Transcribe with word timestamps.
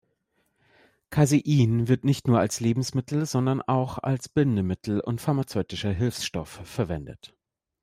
Casein 1.11 1.87
wird 1.87 2.05
nicht 2.05 2.25
nur 2.27 2.39
als 2.39 2.59
Lebensmittel, 2.59 3.27
sondern 3.27 3.61
auch 3.61 3.99
als 3.99 4.29
Bindemittel 4.29 4.99
und 4.99 5.21
pharmazeutischer 5.21 5.91
Hilfsstoff 5.91 6.49
verwendet. 6.63 7.35